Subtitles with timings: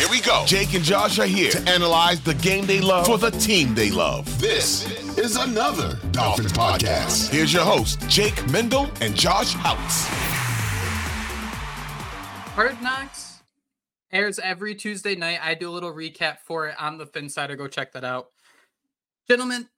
[0.00, 0.44] Here we go.
[0.46, 3.90] Jake and Josh are here to analyze the game they love for the team they
[3.90, 4.40] love.
[4.40, 7.28] This is another Dolphins podcast.
[7.28, 10.06] Here's your host, Jake Mendel and Josh Houtz.
[12.54, 13.42] Hard Knocks
[14.10, 15.38] airs every Tuesday night.
[15.42, 17.58] I do a little recap for it on the Phinsider.
[17.58, 18.28] Go check that out.
[19.28, 19.68] Gentlemen,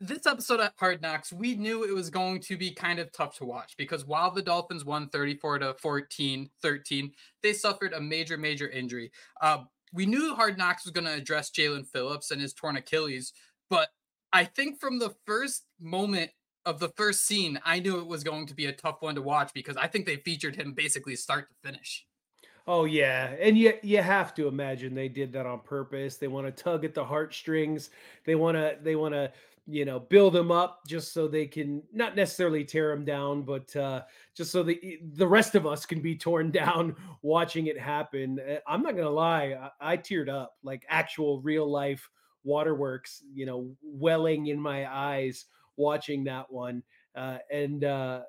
[0.00, 3.36] this episode of Hard Knocks, we knew it was going to be kind of tough
[3.38, 8.36] to watch because while the Dolphins won 34 to 14, 13, they suffered a major,
[8.36, 9.10] major injury.
[9.40, 13.32] Uh, we knew Hard Knocks was going to address Jaelan Phillips and his torn Achilles,
[13.70, 13.88] but
[14.32, 16.30] I think from the first moment
[16.64, 19.22] of the first scene, I knew it was going to be a tough one to
[19.22, 22.04] watch because I think they featured him basically start to finish.
[22.66, 26.16] Oh yeah, and you you have to imagine they did that on purpose.
[26.16, 27.88] They want to tug at the heartstrings.
[28.26, 29.32] They want to they want to
[29.70, 33.74] you know build them up just so they can not necessarily tear them down but
[33.76, 34.02] uh
[34.34, 38.58] just so the the rest of us can be torn down watching it happen eh,
[38.66, 42.08] i'm not gonna lie I, I teared up like actual real life
[42.44, 45.44] waterworks you know welling in my eyes
[45.76, 46.82] watching that one
[47.14, 48.22] uh and uh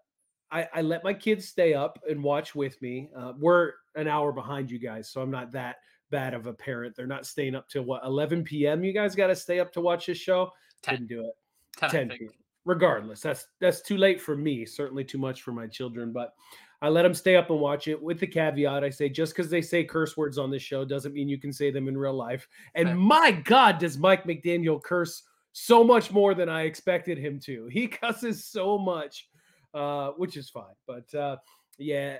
[0.51, 3.11] I, I let my kids stay up and watch with me.
[3.15, 5.75] Uh, we're an hour behind you guys, so I'm not that
[6.09, 6.95] bad of a parent.
[6.95, 8.83] They're not staying up till what 11 p.m.
[8.83, 10.51] You guys got to stay up to watch this show.
[10.83, 10.95] 10.
[10.95, 11.35] Didn't do it.
[11.77, 12.29] 10, 10 p.m.
[12.65, 14.65] Regardless, that's that's too late for me.
[14.65, 16.33] Certainly too much for my children, but
[16.81, 18.83] I let them stay up and watch it with the caveat.
[18.83, 21.51] I say just because they say curse words on this show doesn't mean you can
[21.51, 22.47] say them in real life.
[22.75, 27.67] And my God, does Mike McDaniel curse so much more than I expected him to?
[27.67, 29.27] He cusses so much,
[29.73, 30.75] uh, which is fine.
[30.87, 31.37] But uh,
[31.77, 32.17] yeah,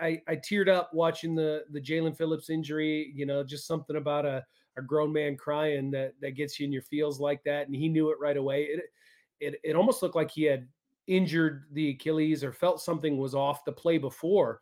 [0.00, 3.12] I, I, I teared up watching the the Jaelan Phillips injury.
[3.14, 4.44] You know, just something about a
[4.76, 7.88] a grown man crying that that gets you in your feels like that, and he
[7.88, 8.64] knew it right away.
[8.64, 8.80] It
[9.40, 10.66] it it almost looked like he had
[11.06, 14.60] injured the Achilles or felt something was off the play before.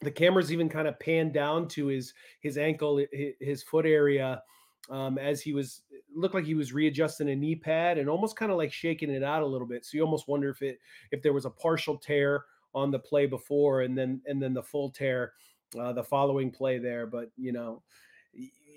[0.00, 3.04] The cameras even kind of panned down to his his ankle,
[3.40, 4.42] his foot area,
[4.90, 5.82] um, as he was
[6.14, 9.22] looked like he was readjusting a knee pad and almost kind of like shaking it
[9.22, 9.84] out a little bit.
[9.84, 10.78] So you almost wonder if it
[11.10, 14.62] if there was a partial tear on the play before and then and then the
[14.62, 15.32] full tear
[15.78, 17.06] uh, the following play there.
[17.06, 17.82] But you know,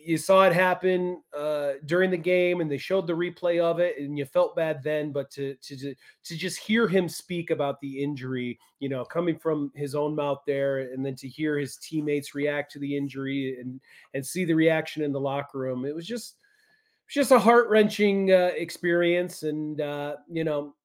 [0.05, 3.97] you saw it happen uh, during the game, and they showed the replay of it,
[3.97, 5.11] and you felt bad then.
[5.11, 9.71] But to to to just hear him speak about the injury, you know, coming from
[9.75, 13.81] his own mouth there, and then to hear his teammates react to the injury and
[14.13, 17.39] and see the reaction in the locker room, it was just it was just a
[17.39, 20.75] heart wrenching uh, experience, and uh, you know,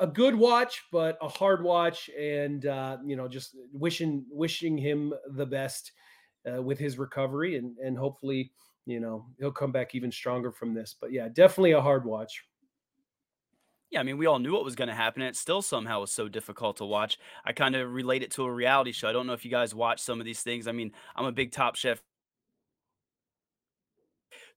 [0.00, 5.14] a good watch, but a hard watch, and uh, you know, just wishing wishing him
[5.30, 5.92] the best
[6.52, 8.52] uh, with his recovery, and and hopefully,
[8.86, 10.94] you know, he'll come back even stronger from this.
[11.00, 12.44] But yeah, definitely a hard watch.
[13.90, 15.22] Yeah, I mean, we all knew what was going to happen.
[15.22, 17.16] And it still somehow was so difficult to watch.
[17.44, 19.08] I kind of relate it to a reality show.
[19.08, 20.66] I don't know if you guys watch some of these things.
[20.66, 22.02] I mean, I'm a big Top Chef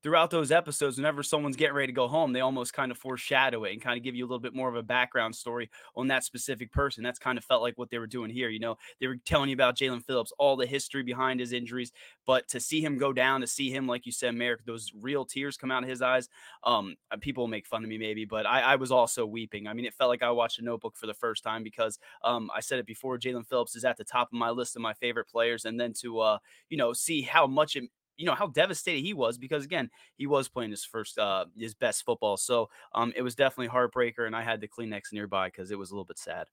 [0.03, 3.63] throughout those episodes, whenever someone's getting ready to go home, they almost kind of foreshadow
[3.63, 6.07] it and kind of give you a little bit more of a background story on
[6.07, 7.03] that specific person.
[7.03, 8.49] That's kind of felt like what they were doing here.
[8.49, 11.91] You know, they were telling you about Jaelan Phillips, all the history behind his injuries,
[12.25, 15.25] but to see him go down, to see him, like you said, Marek, those real
[15.25, 16.29] tears come out of his eyes.
[16.63, 19.67] Um, uh, people make fun of me maybe, but I, I was also weeping.
[19.67, 22.49] I mean, it felt like I watched a notebook for the first time because um,
[22.55, 24.93] I said it before, Jaelan Phillips is at the top of my list of my
[24.93, 25.65] favorite players.
[25.65, 26.37] And then to, uh,
[26.69, 27.83] you know, see how much it
[28.17, 31.73] you know how devastated he was because again he was playing his first uh his
[31.73, 35.71] best football so um it was definitely heartbreaker and i had the kleenex nearby because
[35.71, 36.47] it was a little bit sad.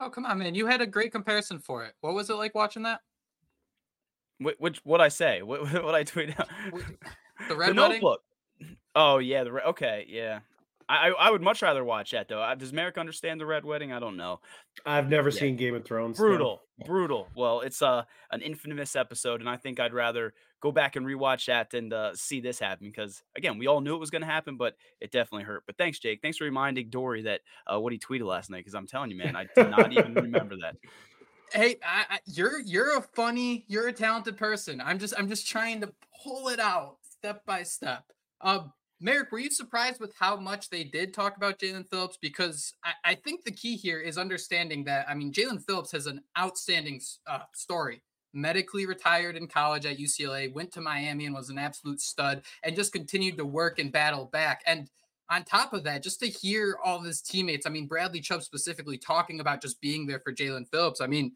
[0.00, 1.94] Oh come on man you had a great comparison for it.
[2.00, 3.00] What was it like watching that?
[4.38, 5.42] Which, which what i say?
[5.42, 6.48] What what i tweet out?
[7.48, 8.22] The red the notebook.
[8.94, 10.40] Oh yeah the okay yeah
[10.88, 12.54] I, I would much rather watch that though.
[12.56, 13.92] Does Marek understand the Red Wedding?
[13.92, 14.40] I don't know.
[14.84, 15.40] I've never yeah.
[15.40, 16.16] seen Game of Thrones.
[16.16, 17.28] Brutal, brutal.
[17.36, 21.46] Well, it's uh, an infamous episode, and I think I'd rather go back and rewatch
[21.46, 24.26] that than uh, see this happen because again, we all knew it was going to
[24.26, 25.64] happen, but it definitely hurt.
[25.66, 26.20] But thanks, Jake.
[26.22, 29.16] Thanks for reminding Dory that uh, what he tweeted last night because I'm telling you,
[29.16, 30.76] man, I did not even remember that.
[31.52, 34.80] Hey, I, I, you're you're a funny, you're a talented person.
[34.80, 35.92] I'm just I'm just trying to
[36.22, 38.04] pull it out step by step.
[38.40, 38.64] Uh,
[39.04, 42.16] Marek, were you surprised with how much they did talk about Jaelan Phillips?
[42.16, 46.06] Because I, I, think the key here is understanding that, I mean, Jaelan Phillips has
[46.06, 48.02] an outstanding uh, story.
[48.32, 52.74] Medically retired in college at UCLA, went to Miami and was an absolute stud, and
[52.74, 54.62] just continued to work and battle back.
[54.66, 54.88] And
[55.30, 58.42] on top of that, just to hear all of his teammates, I mean, Bradley Chubb
[58.42, 61.32] specifically talking about just being there for Jaelan Phillips, I mean,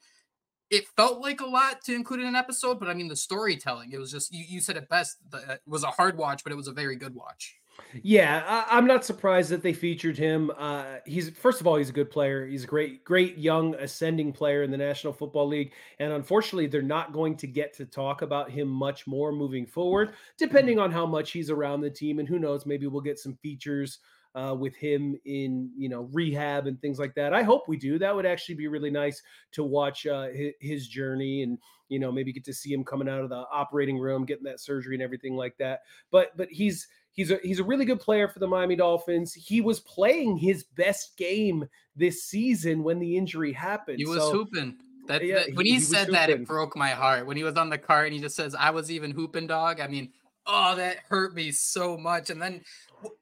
[0.71, 3.93] it felt like a lot to include in an episode, but I mean the storytelling.
[3.93, 5.19] It was just you, you said it best.
[5.33, 7.57] it was a hard watch, but it was a very good watch.
[8.03, 10.51] Yeah, I, am not surprised that they featured him.
[10.59, 12.47] Uh, he's first of all, he's a good player.
[12.47, 15.73] He's a great, great young ascending player in the National Football League.
[15.99, 20.15] And unfortunately, they're not going to get to talk about him much more moving forward,
[20.39, 22.19] depending on how much he's around the team.
[22.19, 24.01] And who knows, maybe we'll get some features
[24.35, 27.33] uh, with him in you know rehab and things like that.
[27.33, 27.99] I hope we do.
[27.99, 29.23] That would actually be really nice
[29.53, 31.59] to watch uh, his, his, journey and
[31.89, 34.61] you know maybe get to see him coming out of the operating room, getting that
[34.61, 35.81] surgery and everything like that.
[36.11, 39.33] But but he's he's a he's a really good player for the Miami Dolphins.
[39.33, 41.67] He was playing his best game
[41.97, 43.99] this season when the injury happened.
[43.99, 44.77] He was so, hooping.
[45.09, 47.27] That, yeah, that when he, he said that, it broke my heart.
[47.27, 49.81] When he was on the cart and he just says, "I was even hooping, dog."
[49.81, 50.13] I mean,
[50.47, 52.31] oh, that hurt me so much.
[52.31, 52.63] And then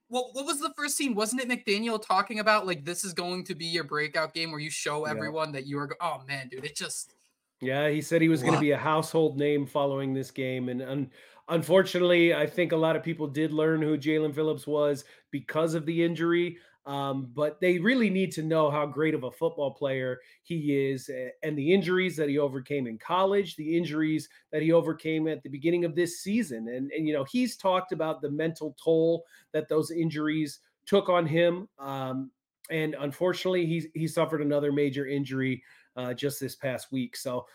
[0.09, 1.15] what what was the first scene?
[1.15, 4.61] Wasn't it McDaniel talking about like this is going to be your breakout game where
[4.61, 5.61] you show everyone yeah.
[5.61, 5.89] that you are?
[5.89, 7.15] Go- oh man, dude, it just.
[7.61, 10.83] Yeah, he said he was going to be a household name following this game, and
[10.83, 11.11] un-
[11.49, 15.87] unfortunately, I think a lot of people did learn who Jaelan Phillips was because of
[15.87, 16.59] the injury.
[16.87, 21.11] Um, but they really need to know how great of a football player he is
[21.43, 25.49] and the injuries that he overcame in college, the injuries that he overcame at the
[25.49, 26.69] beginning of this season.
[26.69, 31.27] And, and you know, he's talked about the mental toll that those injuries took on
[31.27, 31.69] him.
[31.81, 32.31] Um,
[32.71, 35.65] and unfortunately, he, he suffered another major injury
[35.97, 37.17] uh, just this past week.
[37.17, 37.47] So,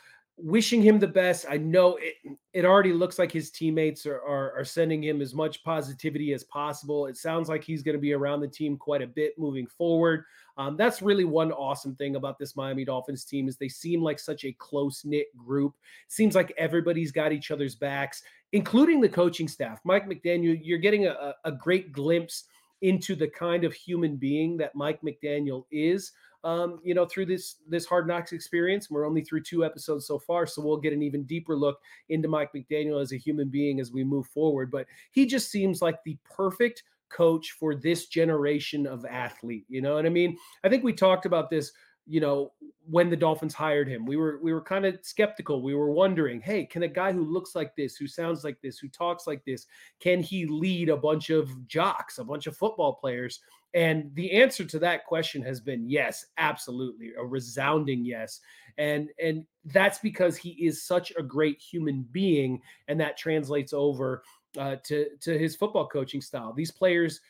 [0.43, 1.45] wishing him the best.
[1.49, 2.15] I know it,
[2.53, 6.43] it already looks like his teammates are, are, are sending him as much positivity as
[6.43, 7.05] possible.
[7.05, 10.23] It sounds like he's going to be around the team quite a bit moving forward.
[10.57, 14.19] Um, that's really one awesome thing about this Miami Dolphins team is they seem like
[14.19, 15.75] such a close knit group.
[16.07, 19.79] Seems like everybody's got each other's backs, including the coaching staff.
[19.85, 22.45] Mike McDaniel, you're getting a, a great glimpse
[22.81, 26.11] into the kind of human being that Mike McDaniel is
[26.43, 28.89] um, you know, through this this hard knocks experience.
[28.89, 31.79] We're only through two episodes so far, so we'll get an even deeper look
[32.09, 34.71] into Mike McDaniel as a human being as we move forward.
[34.71, 39.65] But he just seems like the perfect coach for this generation of athlete.
[39.69, 40.37] You know what I mean?
[40.63, 41.71] I think we talked about this
[42.07, 42.51] you know
[42.89, 46.41] when the dolphins hired him we were we were kind of skeptical we were wondering
[46.41, 49.43] hey can a guy who looks like this who sounds like this who talks like
[49.45, 49.67] this
[49.99, 53.41] can he lead a bunch of jocks a bunch of football players
[53.73, 58.41] and the answer to that question has been yes, absolutely, a resounding yes.
[58.77, 64.23] And and that's because he is such a great human being, and that translates over
[64.57, 66.53] uh, to to his football coaching style.
[66.53, 67.21] These players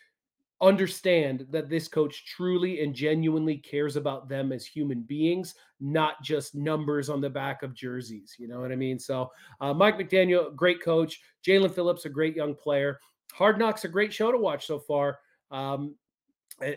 [0.61, 6.53] understand that this coach truly and genuinely cares about them as human beings, not just
[6.53, 8.35] numbers on the back of jerseys.
[8.37, 8.99] You know what I mean?
[8.99, 11.19] So, uh, Mike McDaniel, great coach.
[11.45, 12.99] Jaelan Phillips, a great young player.
[13.33, 15.17] Hard Knocks, a great show to watch so far.
[15.49, 15.95] Um,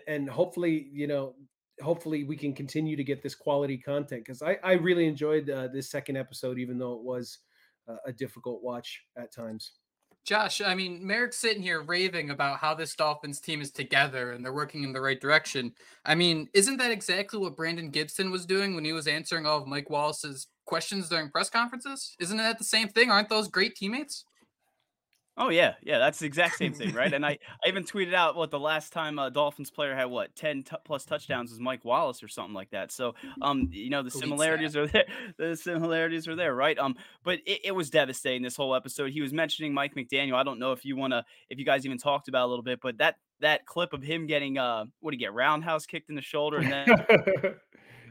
[0.07, 1.35] and, hopefully, you know,
[1.83, 5.69] hopefully we can continue to get this quality content because I, I really enjoyed uh,
[5.69, 7.39] this second episode, even though it was
[7.89, 9.73] uh, a difficult watch at times.
[10.25, 14.43] Josh, I mean, Marek's sitting here raving about how this Dolphins team is together and
[14.43, 15.75] they're working in the right direction.
[16.07, 19.59] I mean, isn't that exactly what Brandon Gibson was doing when he was answering all
[19.59, 22.17] of Mike Wallace's questions during press conferences?
[22.19, 23.11] Isn't that the same thing?
[23.11, 24.25] Aren't those great teammates?
[25.37, 27.13] Oh yeah, yeah, that's the exact same thing, right?
[27.13, 30.35] And I, I even tweeted out what the last time a Dolphins player had what
[30.37, 32.93] ten t- plus touchdowns was Mike Wallace or something like that.
[32.93, 35.05] So, um, you know, the similarities are there.
[35.37, 36.79] The similarities are there, right?
[36.79, 36.95] Um,
[37.25, 39.11] but it, it was devastating this whole episode.
[39.11, 40.35] He was mentioning Mike McDaniel.
[40.35, 42.63] I don't know if you want to, if you guys even talked about a little
[42.63, 46.09] bit, but that that clip of him getting uh, what did he get roundhouse kicked
[46.09, 46.87] in the shoulder and then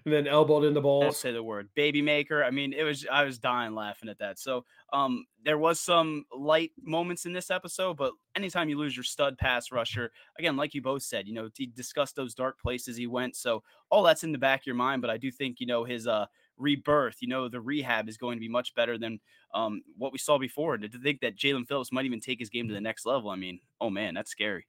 [0.05, 1.17] and then elbowed in the balls.
[1.17, 2.43] Say the word baby maker.
[2.43, 4.39] I mean, it was I was dying laughing at that.
[4.39, 9.03] So um there was some light moments in this episode, but anytime you lose your
[9.03, 12.97] stud pass rusher, again, like you both said, you know, he discussed those dark places
[12.97, 13.35] he went.
[13.35, 15.83] So all that's in the back of your mind, but I do think, you know,
[15.83, 16.25] his uh
[16.57, 19.19] rebirth, you know, the rehab is going to be much better than
[19.53, 20.77] um what we saw before.
[20.77, 23.35] To think that Jaelan Phillips might even take his game to the next level, I
[23.35, 24.67] mean, oh man, that's scary.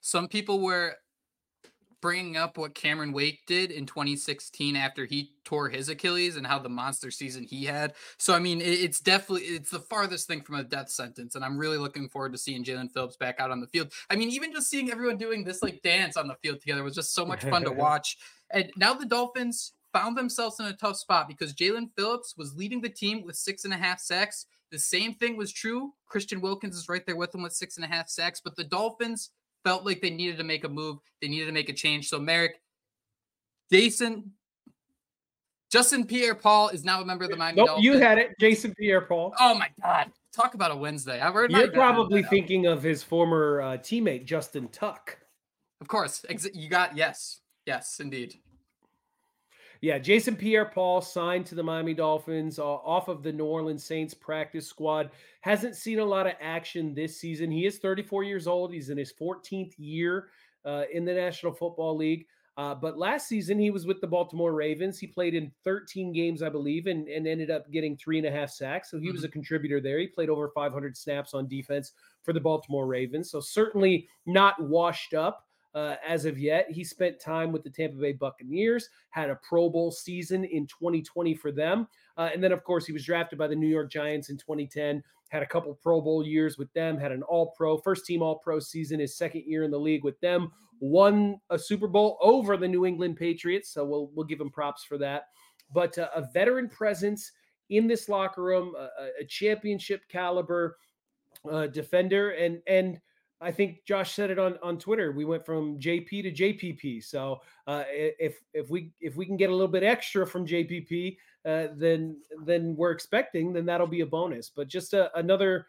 [0.00, 0.96] Some people were
[2.04, 6.58] bringing up what Cameron Wake did in 2016 after he tore his Achilles and how
[6.58, 7.94] the monster season he had.
[8.18, 11.56] So I mean, it's definitely it's the farthest thing from a death sentence, and I'm
[11.56, 13.90] really looking forward to seeing Jaelan Phillips back out on the field.
[14.10, 16.94] I mean, even just seeing everyone doing this like dance on the field together was
[16.94, 18.18] just so much fun to watch.
[18.50, 22.82] And now the Dolphins found themselves in a tough spot because Jaelan Phillips was leading
[22.82, 24.44] the team with six and a half sacks.
[24.70, 25.94] The same thing was true.
[26.06, 28.64] Christian Wilkins is right there with him with six and a half sacks, but the
[28.64, 29.30] Dolphins
[29.64, 30.98] felt like they needed to make a move.
[31.20, 32.08] They needed to make a change.
[32.08, 32.60] So Marek,
[33.72, 34.32] Jason,
[35.72, 37.84] Justin Pierre Paul is now a member of the Miami nope, Dolphins.
[37.84, 39.34] You had it, Jason Pierre Paul.
[39.40, 40.12] Oh my God.
[40.32, 41.20] Talk about a Wednesday.
[41.20, 45.18] I've heard You're probably thinking of his former uh, teammate, Justin Tuck.
[45.80, 46.24] Of course.
[46.52, 47.40] You got, yes.
[47.66, 48.34] Yes, indeed.
[49.84, 54.14] Yeah, Jason Pierre-Paul signed to the Miami Dolphins uh, off of the New Orleans Saints
[54.14, 55.10] practice squad.
[55.42, 57.50] Hasn't seen a lot of action this season.
[57.50, 58.72] He is 34 years old.
[58.72, 60.28] He's in his 14th year
[60.64, 62.24] uh, in the National Football League.
[62.56, 64.98] Uh, but last season, he was with the Baltimore Ravens.
[64.98, 68.30] He played in 13 games, I believe, and, and ended up getting three and a
[68.30, 68.90] half sacks.
[68.90, 69.16] So he mm-hmm.
[69.16, 69.98] was a contributor there.
[69.98, 73.30] He played over 500 snaps on defense for the Baltimore Ravens.
[73.30, 75.44] So certainly not washed up.
[75.74, 76.70] Uh, as of yet.
[76.70, 81.34] He spent time with the Tampa Bay Buccaneers, had a Pro Bowl season in 2020
[81.34, 81.88] for them.
[82.16, 85.02] Uh, and then, of course, he was drafted by the New York Giants in 2010,
[85.30, 88.38] had a couple Pro Bowl years with them, had an All Pro, first team All
[88.38, 92.56] Pro season, his second year in the league with them, won a Super Bowl over
[92.56, 93.70] the New England Patriots.
[93.70, 95.24] So we'll, we'll give him props for that.
[95.72, 97.32] But uh, a veteran presence
[97.70, 100.76] in this locker room, a, a championship caliber
[101.50, 103.00] uh, defender, and, and,
[103.44, 105.12] I think Josh said it on, on Twitter.
[105.12, 107.04] We went from JP to JPP.
[107.04, 111.16] So uh, if if we if we can get a little bit extra from JPP
[111.44, 114.50] uh, than than we're expecting, then that'll be a bonus.
[114.50, 115.66] But just a, another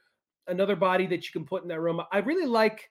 [0.47, 2.01] another body that you can put in that room.
[2.11, 2.89] I really like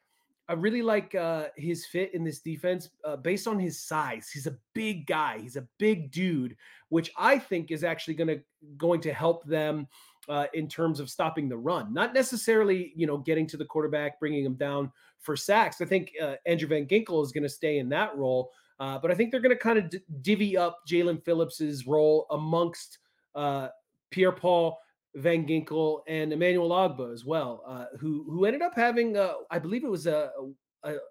[0.48, 4.28] I really like uh, his fit in this defense uh, based on his size.
[4.30, 5.38] He's a big guy.
[5.38, 6.56] He's a big dude,
[6.90, 8.40] which I think is actually going to
[8.76, 9.88] going to help them
[10.28, 11.92] uh, in terms of stopping the run.
[11.92, 14.90] Not necessarily, you know, getting to the quarterback, bringing him down
[15.20, 15.80] for sacks.
[15.80, 19.10] I think uh, Andrew Van Ginkel is going to stay in that role, uh, but
[19.10, 22.98] I think they're going to kind of d- divvy up Jaelan Phillips's role amongst
[23.34, 23.68] uh,
[24.10, 24.78] Pierre-Paul.
[25.16, 29.60] Van Ginkel and Emmanuel Ogbah as well, uh, who who ended up having, uh, I
[29.60, 30.32] believe it was a,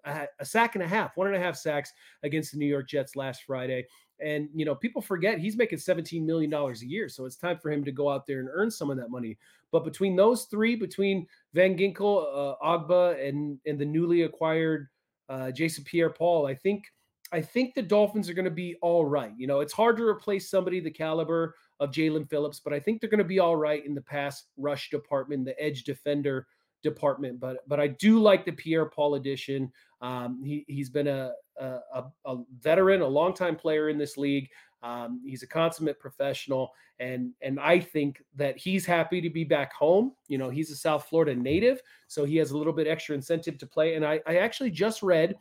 [0.04, 3.16] a, sack and a half, one and a half sacks against the New York Jets
[3.16, 3.86] last Friday.
[4.20, 7.58] And you know, people forget he's making 17 million dollars a year, so it's time
[7.58, 9.36] for him to go out there and earn some of that money.
[9.72, 14.86] But between those three, between Van Ginkel, uh, Ogbah, and and the newly acquired
[15.28, 16.84] uh, Jason Pierre-Paul, I think
[17.32, 19.32] I think the Dolphins are going to be all right.
[19.36, 23.00] You know, it's hard to replace somebody the caliber of Jaelan Phillips, but I think
[23.00, 26.46] they're going to be all right in the pass rush department, the edge defender
[26.84, 27.40] department.
[27.40, 29.72] But but I do like the Pierre-Paul addition.
[30.00, 34.48] Um, he he's been a, a, a veteran, a longtime player in this league.
[34.84, 39.72] Um, he's a consummate professional, and and I think that he's happy to be back
[39.72, 40.12] home.
[40.28, 43.58] You know, he's a South Florida native, so he has a little bit extra incentive
[43.58, 43.96] to play.
[43.96, 45.34] And I, I actually just read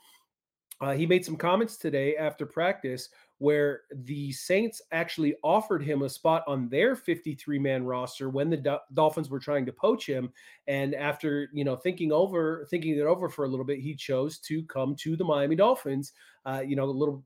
[0.81, 3.09] uh, he made some comments today after practice
[3.43, 8.55] where the Saints actually offered him a spot on their 53 man roster when the
[8.55, 10.31] Do- Dolphins were trying to poach him.
[10.67, 14.37] And after, you know, thinking over, thinking it over for a little bit, he chose
[14.37, 16.13] to come to the Miami Dolphins.
[16.45, 17.21] Uh, you know, a little,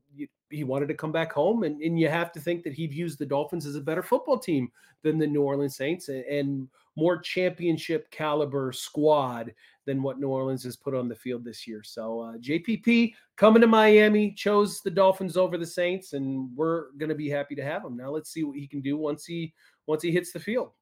[0.50, 1.62] he wanted to come back home.
[1.62, 4.40] And, and you have to think that he views the Dolphins as a better football
[4.40, 4.72] team
[5.04, 6.68] than the New Orleans Saints and, and
[6.98, 9.54] more championship caliber squad
[9.86, 11.82] than what New Orleans has put on the field this year.
[11.84, 17.08] So uh, JPP coming to Miami chose the Dolphins over the Saints, and we're going
[17.08, 17.96] to be happy to have him.
[17.96, 19.54] Now let's see what he can do once he
[19.86, 20.72] once he hits the field.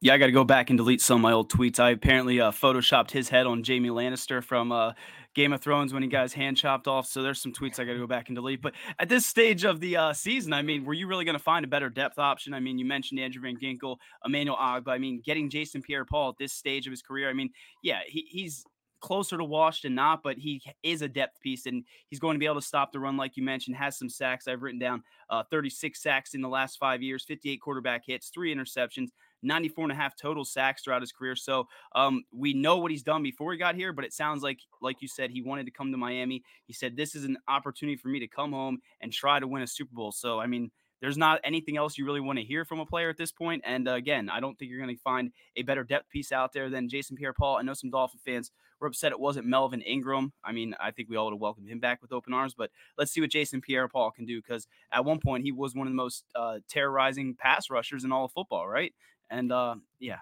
[0.00, 1.80] Yeah, I got to go back and delete some of my old tweets.
[1.80, 4.92] I apparently uh, photoshopped his head on Jaime Lannister from uh,
[5.34, 7.04] Game of Thrones when he got his hand chopped off.
[7.06, 8.62] So there's some tweets I got to go back and delete.
[8.62, 11.42] But at this stage of the uh, season, I mean, were you really going to
[11.42, 12.54] find a better depth option?
[12.54, 14.90] I mean, you mentioned Andrew Van Ginkel, Emmanuel Ogbah.
[14.90, 17.28] I mean, getting Jason Pierre-Paul at this stage of his career.
[17.28, 17.50] I mean,
[17.82, 18.64] yeah, he, he's
[19.00, 22.38] closer to washed than not, but he is a depth piece and he's going to
[22.38, 23.76] be able to stop the run, like you mentioned.
[23.76, 24.46] Has some sacks.
[24.46, 28.54] I've written down uh, 36 sacks in the last five years, 58 quarterback hits, three
[28.54, 29.08] interceptions.
[29.42, 31.36] 94 and a half total sacks throughout his career.
[31.36, 34.60] So um, we know what he's done before he got here, but it sounds like,
[34.82, 36.42] like you said, he wanted to come to Miami.
[36.66, 39.62] He said, This is an opportunity for me to come home and try to win
[39.62, 40.12] a Super Bowl.
[40.12, 43.08] So, I mean, there's not anything else you really want to hear from a player
[43.08, 43.62] at this point.
[43.64, 46.52] And uh, again, I don't think you're going to find a better depth piece out
[46.52, 47.56] there than Jason Pierre Paul.
[47.56, 50.32] I know some Dolphin fans were upset it wasn't Melvin Ingram.
[50.44, 52.70] I mean, I think we all would have welcomed him back with open arms, but
[52.96, 55.86] let's see what Jason Pierre Paul can do because at one point he was one
[55.86, 58.94] of the most uh, terrorizing pass rushers in all of football, right?
[59.30, 60.18] And uh, yeah,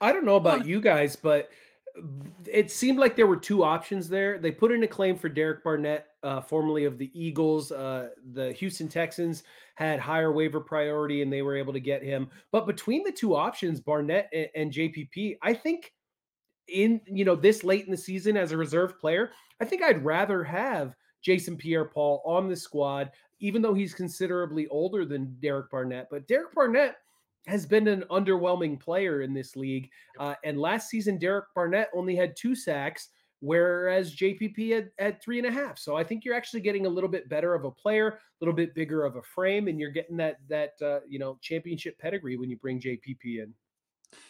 [0.00, 1.50] I don't know about you guys, but
[2.46, 4.38] it seemed like there were two options there.
[4.38, 7.70] They put in a claim for Derek Barnett, uh, formerly of the Eagles.
[7.70, 9.42] Uh, the Houston Texans
[9.74, 12.28] had higher waiver priority, and they were able to get him.
[12.50, 15.92] But between the two options, Barnett and, and JPP, I think
[16.72, 20.04] in you know this late in the season as a reserve player, I think I'd
[20.04, 23.10] rather have Jason Pierre-Paul on the squad,
[23.40, 26.08] even though he's considerably older than Derek Barnett.
[26.10, 26.96] But Derek Barnett
[27.46, 29.88] has been an underwhelming player in this league.
[30.18, 33.08] Uh, and last season, Derek Barnett only had two sacks,
[33.40, 35.78] whereas JPP had, had three and a half.
[35.78, 38.54] So I think you're actually getting a little bit better of a player, a little
[38.54, 42.36] bit bigger of a frame, and you're getting that that uh, you know championship pedigree
[42.36, 43.52] when you bring JPP in.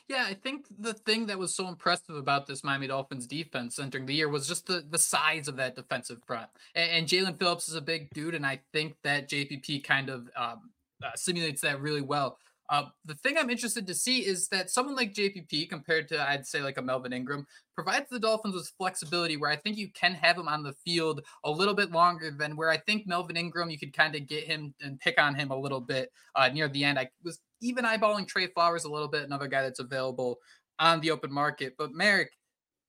[0.08, 4.06] Yeah, I think the thing that was so impressive about this Miami Dolphins defense entering
[4.06, 6.48] the year was just the the size of that defensive front.
[6.74, 10.28] And, and Jaelan Phillips is a big dude, and I think that JPP kind of
[10.36, 10.70] um,
[11.02, 12.38] uh, simulates that really well.
[12.72, 16.46] Uh, the thing I'm interested to see is that someone like JPP, compared to I'd
[16.46, 20.14] say like a Melvin Ingram, provides the Dolphins with flexibility where I think you can
[20.14, 23.70] have him on the field a little bit longer than where I think Melvin Ingram
[23.70, 26.66] you could kind of get him and pick on him a little bit uh, near
[26.66, 26.98] the end.
[26.98, 30.38] I was even eyeballing Trey Flowers a little bit, another guy that's available
[30.78, 31.74] on the open market.
[31.78, 32.32] But Marek,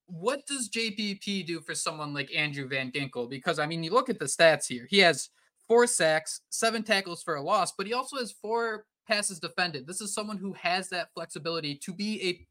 [0.08, 3.30] what does JPP do for someone like Andrew Van Ginkel?
[3.30, 4.88] Because I mean, you look at the stats here.
[4.90, 5.30] He has
[5.68, 9.88] four sacks, seven tackles for a loss, but he also has four passes defended.
[9.88, 12.48] This is someone who has that flexibility to be a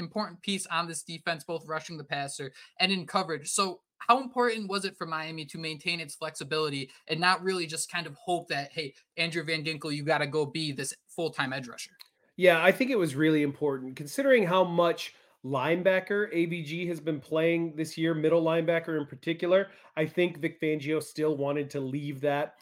[0.00, 3.50] important piece on this defense, both rushing the passer and in coverage.
[3.50, 7.90] So how important was it for Miami to maintain its flexibility and not really just
[7.90, 11.30] kind of hope that, hey, Andrew Van Ginkel, you got to go be this full
[11.30, 11.92] time edge rusher?
[12.36, 17.74] Yeah, I think it was really important considering how much linebacker AVG has been playing
[17.76, 19.68] this year, middle linebacker in particular.
[19.96, 22.54] I think Vic Fangio still wanted to leave that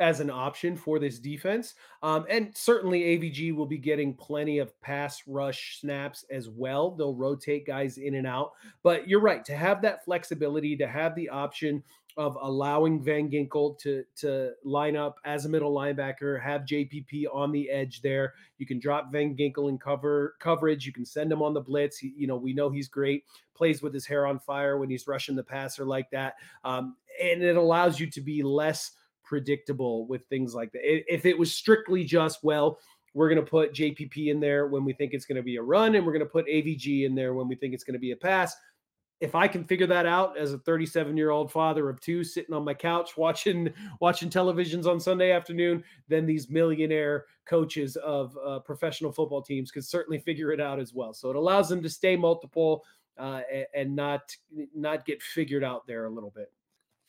[0.00, 1.74] as an option for this defense.
[2.02, 6.92] Um, and certainly AVG will be getting plenty of pass rush snaps as well.
[6.92, 8.52] They'll rotate guys in and out.
[8.82, 11.82] But you're right, to have that flexibility, to have the option
[12.16, 17.52] of allowing Van Ginkel to, to line up as a middle linebacker, have JPP on
[17.52, 18.34] the edge there.
[18.58, 20.84] You can drop Van Ginkel in cover coverage.
[20.84, 21.96] You can send him on the blitz.
[21.96, 23.24] He, you know, we know he's great,
[23.54, 26.34] plays with his hair on fire when he's rushing the passer like that.
[26.64, 28.92] Um, and it allows you to be less–
[29.28, 30.80] predictable with things like that.
[30.82, 32.78] If it was strictly just, well,
[33.14, 35.62] we're going to put JPP in there when we think it's going to be a
[35.62, 38.00] run, and we're going to put AVG in there when we think it's going to
[38.00, 38.56] be a pass.
[39.20, 42.54] If I can figure that out as a 37 year old father of two sitting
[42.54, 48.60] on my couch watching watching televisions on Sunday afternoon, then these millionaire coaches of uh,
[48.60, 51.12] professional football teams could certainly figure it out as well.
[51.12, 52.84] So it allows them to stay multiple
[53.18, 53.40] uh,
[53.74, 54.34] and not
[54.74, 56.52] not get figured out there a little bit.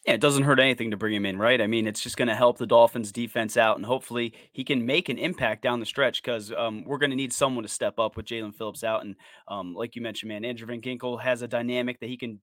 [0.05, 1.61] Yeah, it doesn't hurt anything to bring him in, right?
[1.61, 4.85] I mean, it's just going to help the Dolphins defense out, and hopefully he can
[4.85, 7.99] make an impact down the stretch because um, we're going to need someone to step
[7.99, 9.03] up with Jaelan Phillips out.
[9.03, 9.15] And
[9.49, 12.39] um, like you mentioned, man, Andrew Van Ginkel has a dynamic that he can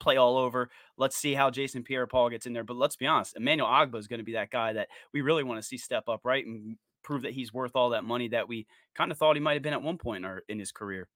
[0.00, 0.70] play all over.
[0.96, 2.64] Let's see how Jason Pierre-Paul gets in there.
[2.64, 5.44] But let's be honest, Emmanuel Ogbah is going to be that guy that we really
[5.44, 8.48] want to see step up, right, and prove that he's worth all that money that
[8.48, 10.72] we kind of thought he might have been at one point in, our, in his
[10.72, 11.08] career.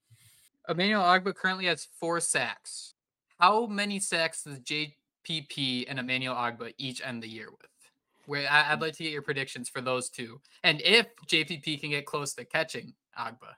[0.69, 2.95] Emmanuel Ogbah currently has four sacks.
[3.39, 4.97] How many sacks does J-
[5.29, 7.71] PP and Emmanuel Ogbah each end the year with.
[8.27, 8.83] Where I, would mm.
[8.83, 12.45] like to get your predictions for those two, and if JPP can get close to
[12.45, 13.55] catching Ogbah.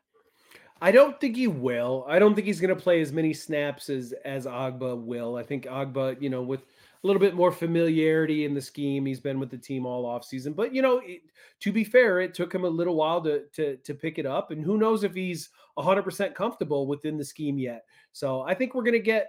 [0.80, 2.04] I don't think he will.
[2.08, 5.36] I don't think he's going to play as many snaps as as Ogbah will.
[5.36, 9.20] I think Ogbah, you know, with a little bit more familiarity in the scheme, he's
[9.20, 10.52] been with the team all off season.
[10.52, 11.22] But you know, it,
[11.60, 14.50] to be fair, it took him a little while to to to pick it up,
[14.50, 17.84] and who knows if he's 100% comfortable within the scheme yet.
[18.12, 19.28] So I think we're going to get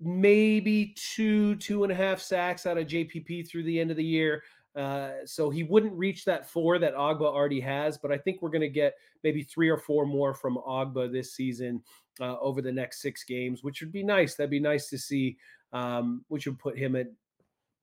[0.00, 4.04] maybe two, two and a half sacks out of JPP through the end of the
[4.04, 4.42] year.
[4.76, 8.50] Uh, so he wouldn't reach that four that Ogbah already has, but I think we're
[8.50, 11.82] going to get maybe three or four more from Ogbah this season
[12.20, 14.34] uh, over the next six games, which would be nice.
[14.34, 15.38] That'd be nice to see,
[15.72, 17.06] um, which would put him at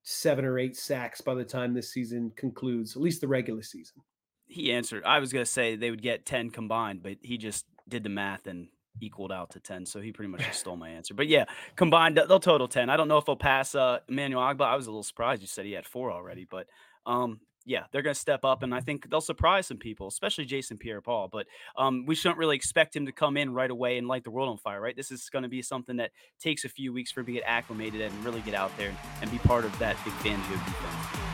[0.04, 4.02] seven or eight sacks by the time this season concludes, at least the regular season.
[4.46, 5.04] He answered.
[5.04, 8.10] I was going to say they would get 10 combined, but he just did the
[8.10, 8.68] math and
[9.02, 9.86] equaled out to 10.
[9.86, 11.14] So he pretty much just stole my answer.
[11.14, 12.90] But yeah, combined, they'll total 10.
[12.90, 14.66] I don't know if they'll pass uh, Emmanuel Ogbah.
[14.66, 16.46] I was a little surprised you said he had four already.
[16.50, 16.68] But
[17.06, 20.46] um, yeah, they're going to step up, and I think they'll surprise some people, especially
[20.46, 21.30] Jason Pierre-Paul.
[21.32, 24.32] But um, we shouldn't really expect him to come in right away and light the
[24.32, 24.96] world on fire, right?
[24.96, 27.44] This is going to be something that takes a few weeks for him to get
[27.46, 31.33] acclimated and really get out there and be part of that big Fangio defense.